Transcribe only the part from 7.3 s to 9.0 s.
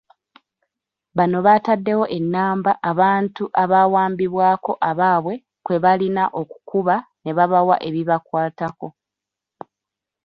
babawa ebibakwatako.